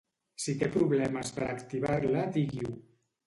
[0.45, 2.73] Si té problemes per activar-la digui-ho.